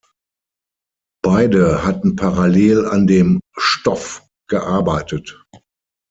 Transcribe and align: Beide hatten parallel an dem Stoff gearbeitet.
Beide 1.21 1.85
hatten 1.85 2.15
parallel 2.15 2.87
an 2.87 3.05
dem 3.05 3.39
Stoff 3.55 4.25
gearbeitet. 4.49 5.45